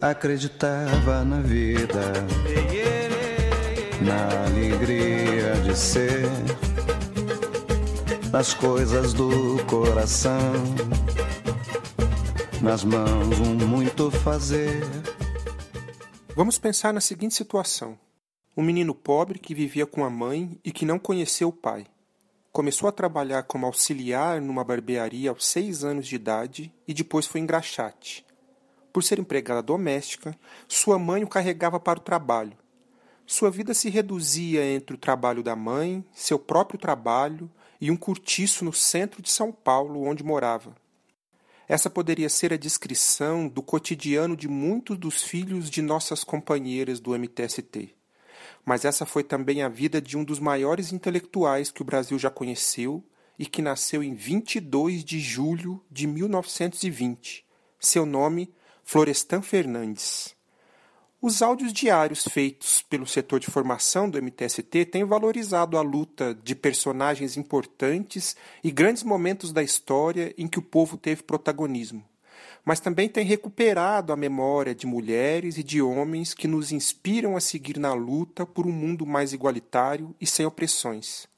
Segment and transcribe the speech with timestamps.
[0.00, 2.12] acreditava na vida,
[4.00, 6.28] na alegria de ser,
[8.30, 10.52] nas coisas do coração,
[12.62, 14.82] nas mãos um muito fazer.
[16.36, 17.98] Vamos pensar na seguinte situação:
[18.56, 21.86] um menino pobre que vivia com a mãe e que não conheceu o pai.
[22.52, 27.40] Começou a trabalhar como auxiliar numa barbearia aos seis anos de idade e depois foi
[27.40, 28.27] engraxate.
[28.92, 32.56] Por ser empregada doméstica, sua mãe o carregava para o trabalho.
[33.26, 38.64] Sua vida se reduzia entre o trabalho da mãe, seu próprio trabalho e um cortiço
[38.64, 40.74] no centro de São Paulo, onde morava.
[41.68, 47.12] Essa poderia ser a descrição do cotidiano de muitos dos filhos de nossas companheiras do
[47.16, 47.94] MTST.
[48.64, 52.30] Mas essa foi também a vida de um dos maiores intelectuais que o Brasil já
[52.30, 53.04] conheceu
[53.38, 57.44] e que nasceu em 22 de julho de 1920.
[57.78, 58.50] Seu nome,
[58.90, 60.34] Florestan Fernandes.
[61.20, 66.54] Os áudios diários feitos pelo setor de formação do MTST têm valorizado a luta de
[66.54, 72.02] personagens importantes e grandes momentos da história em que o povo teve protagonismo,
[72.64, 77.42] mas também tem recuperado a memória de mulheres e de homens que nos inspiram a
[77.42, 81.28] seguir na luta por um mundo mais igualitário e sem opressões.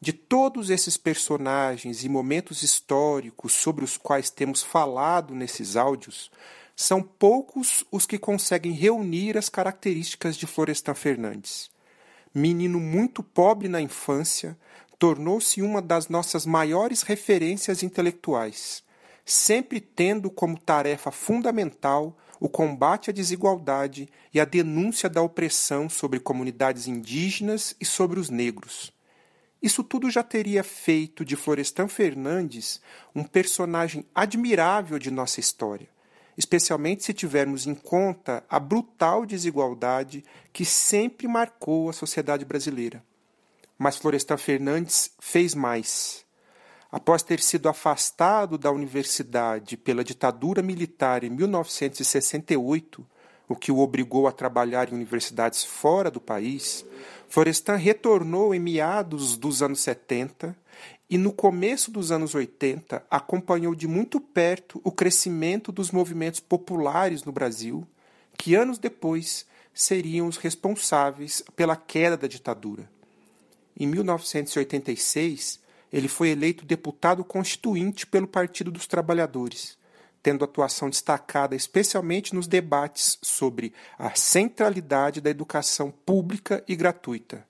[0.00, 6.28] De todos esses personagens e momentos históricos sobre os quais temos falado nesses áudios,
[6.82, 11.70] são poucos os que conseguem reunir as características de Florestan Fernandes.
[12.34, 14.58] Menino muito pobre na infância,
[14.98, 18.82] tornou-se uma das nossas maiores referências intelectuais,
[19.24, 26.18] sempre tendo como tarefa fundamental o combate à desigualdade e a denúncia da opressão sobre
[26.18, 28.92] comunidades indígenas e sobre os negros.
[29.62, 32.80] Isso tudo já teria feito de Florestan Fernandes
[33.14, 35.88] um personagem admirável de nossa história
[36.36, 43.02] especialmente se tivermos em conta a brutal desigualdade que sempre marcou a sociedade brasileira.
[43.78, 46.24] Mas Florestan Fernandes fez mais.
[46.90, 53.06] Após ter sido afastado da universidade pela ditadura militar em 1968,
[53.48, 56.84] o que o obrigou a trabalhar em universidades fora do país,
[57.28, 60.56] Florestan retornou em meados dos anos 70
[61.08, 67.24] e no começo dos anos 80 acompanhou de muito perto o crescimento dos movimentos populares
[67.24, 67.86] no Brasil,
[68.36, 72.90] que anos depois seriam os responsáveis pela queda da ditadura.
[73.78, 75.60] Em 1986,
[75.92, 79.76] ele foi eleito deputado constituinte pelo Partido dos Trabalhadores,
[80.22, 87.46] tendo atuação destacada especialmente nos debates sobre a centralidade da educação pública e gratuita.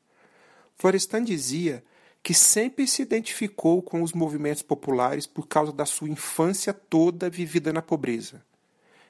[0.77, 1.85] Florestan dizia
[2.23, 7.73] que sempre se identificou com os movimentos populares por causa da sua infância toda vivida
[7.73, 8.43] na pobreza.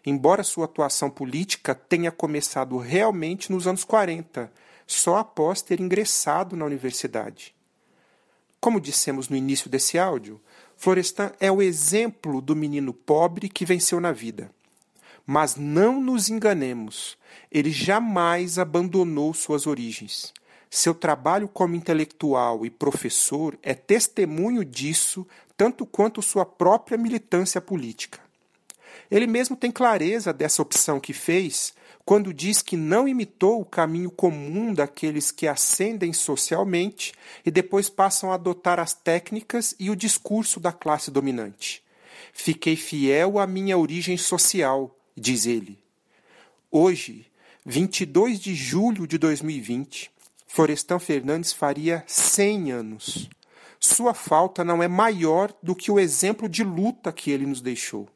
[0.05, 4.50] Embora sua atuação política tenha começado realmente nos anos 40,
[4.87, 7.55] só após ter ingressado na universidade.
[8.61, 10.41] Como dissemos no início desse áudio,
[10.82, 14.50] Florestan é o exemplo do menino pobre que venceu na vida.
[15.25, 17.16] Mas não nos enganemos,
[17.53, 20.34] ele jamais abandonou suas origens.
[20.69, 25.25] Seu trabalho como intelectual e professor é testemunho disso,
[25.56, 28.19] tanto quanto sua própria militância política.
[29.09, 31.75] Ele mesmo tem clareza dessa opção que fez
[32.05, 37.13] quando diz que não imitou o caminho comum daqueles que ascendem socialmente
[37.45, 41.83] e depois passam a adotar as técnicas e o discurso da classe dominante.
[42.33, 45.79] Fiquei fiel à minha origem social, diz ele.
[46.71, 47.27] Hoje,
[47.65, 50.11] 22 de julho de 2020,
[50.47, 53.31] Florestan Fernandes faria 100 anos.
[53.79, 58.09] Sua falta não é maior do que o exemplo de luta que ele nos deixou.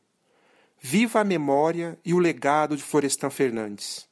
[0.88, 4.06] Viva a memória e o legado de Florestan Fernandes.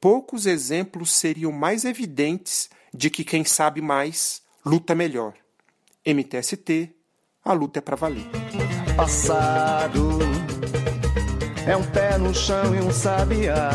[0.00, 5.34] Poucos exemplos seriam mais evidentes de que quem sabe mais luta melhor.
[6.06, 6.94] MTST,
[7.44, 8.24] a luta é para valer.
[8.96, 10.20] Passado
[11.66, 13.70] é um pé no chão e um sabiá.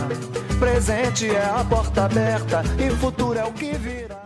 [0.58, 4.17] Presente é a porta aberta e futuro é o que virá.